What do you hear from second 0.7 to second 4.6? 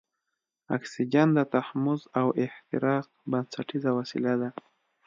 اکسیجن د تحمض او احتراق بنسټیزه وسیله ده.